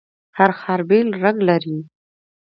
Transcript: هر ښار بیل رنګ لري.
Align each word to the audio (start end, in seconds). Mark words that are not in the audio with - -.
هر 0.37 0.51
ښار 0.59 0.81
بیل 0.89 1.07
رنګ 1.23 1.39
لري. 1.49 1.77